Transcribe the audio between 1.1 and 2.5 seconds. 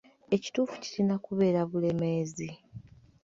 kubeera 'Bulemeezi.'